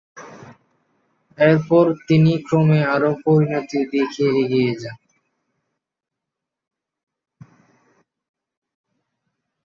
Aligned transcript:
এরপর 1.37 1.85
তিনি 2.07 2.33
ক্রমে 2.45 2.79
আরও 2.93 3.11
পরিণতির 3.23 3.85
দিকে 3.91 4.25
এগিয়ে 4.35 4.73
যান। 4.81 4.97